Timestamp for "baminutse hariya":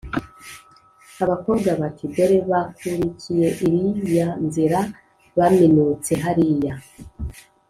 5.37-6.75